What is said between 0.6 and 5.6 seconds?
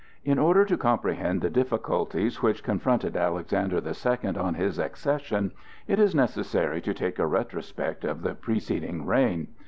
to comprehend the difficulties which confronted Alexander the Second on his accession,